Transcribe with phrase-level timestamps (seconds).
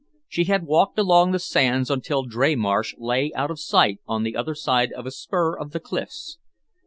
[0.27, 4.55] She had walked along the sands until Dreymarsh lay out of sight on the other
[4.55, 6.39] side of a spur of the cliffs.